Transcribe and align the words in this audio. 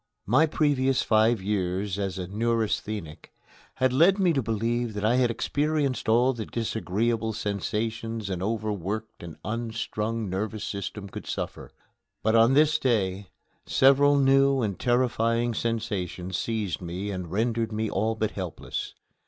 My 0.25 0.47
previous 0.47 1.03
five 1.03 1.43
years 1.43 1.99
as 1.99 2.17
a 2.17 2.25
neurasthenic 2.25 3.31
had 3.75 3.93
led 3.93 4.17
me 4.17 4.33
to 4.33 4.41
believe 4.41 4.95
that 4.95 5.05
I 5.05 5.17
had 5.17 5.29
experienced 5.29 6.09
all 6.09 6.33
the 6.33 6.47
disagreeable 6.47 7.33
sensations 7.33 8.27
an 8.27 8.41
overworked 8.41 9.21
and 9.21 9.37
unstrung 9.45 10.27
nervous 10.27 10.63
system 10.63 11.07
could 11.07 11.27
suffer. 11.27 11.69
But 12.23 12.33
on 12.35 12.55
this 12.55 12.79
day 12.79 13.27
several 13.67 14.15
new 14.17 14.63
and 14.63 14.79
terrifying 14.79 15.53
sensations 15.53 16.35
seized 16.35 16.81
me 16.81 17.11
and 17.11 17.29
rendered 17.31 17.71
me 17.71 17.87
all 17.87 18.15
but 18.15 18.31
helpless. 18.31 18.95